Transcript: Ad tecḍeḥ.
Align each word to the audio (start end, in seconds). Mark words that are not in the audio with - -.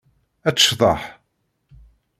Ad 0.47 0.55
tecḍeḥ. 0.55 1.01